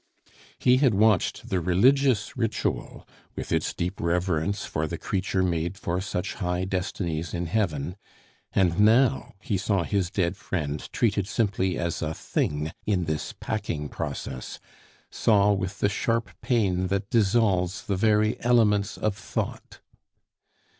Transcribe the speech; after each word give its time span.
He 0.57 0.77
had 0.77 0.95
watched 0.95 1.49
the 1.49 1.59
religious 1.61 2.35
ritual 2.35 3.07
with 3.35 3.51
its 3.51 3.71
deep 3.71 3.99
reverence 4.01 4.65
for 4.65 4.87
the 4.87 4.97
creature 4.97 5.43
made 5.43 5.77
for 5.77 6.01
such 6.01 6.33
high 6.33 6.65
destinies 6.65 7.35
in 7.35 7.45
heaven; 7.45 7.95
and 8.51 8.79
now 8.79 9.35
he 9.41 9.59
saw 9.59 9.83
his 9.83 10.09
dead 10.09 10.35
friend 10.35 10.91
treated 10.91 11.27
simply 11.27 11.77
as 11.77 12.01
a 12.01 12.15
thing 12.15 12.71
in 12.87 13.03
this 13.05 13.31
packing 13.33 13.89
process 13.89 14.59
saw 15.11 15.51
with 15.53 15.77
the 15.81 15.87
sharp 15.87 16.31
pain 16.41 16.87
that 16.87 17.11
dissolves 17.11 17.83
the 17.83 17.95
very 17.95 18.37
elements 18.41 18.97
of 18.97 19.15
thought. 19.15 19.81